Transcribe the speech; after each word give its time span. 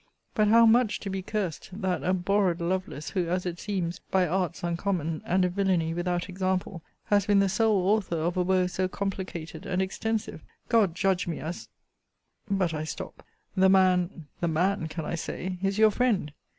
But 0.33 0.47
how 0.47 0.65
much 0.65 0.99
to 1.01 1.11
be 1.11 1.21
cursed 1.21 1.69
that 1.73 2.01
abhorred 2.03 2.59
Lovelace, 2.59 3.11
who, 3.11 3.27
as 3.29 3.45
it 3.45 3.59
seems, 3.59 3.99
by 4.09 4.27
arts 4.27 4.63
uncommon, 4.63 5.21
and 5.25 5.45
a 5.45 5.49
villany 5.49 5.93
without 5.93 6.27
example, 6.27 6.81
has 7.03 7.27
been 7.27 7.37
the 7.37 7.47
sole 7.47 7.85
author 7.87 8.15
of 8.17 8.35
a 8.35 8.41
woe 8.41 8.65
so 8.65 8.87
complicated 8.87 9.67
and 9.67 9.79
extensive! 9.79 10.41
God 10.69 10.95
judge 10.95 11.27
me, 11.27 11.39
as 11.39 11.69
But 12.49 12.73
I 12.73 12.83
stop 12.83 13.21
the 13.55 13.69
man 13.69 14.25
(the 14.39 14.47
man 14.47 14.87
can 14.87 15.05
I 15.05 15.13
say?) 15.13 15.59
is 15.61 15.77
your 15.77 15.91
friend! 15.91 16.33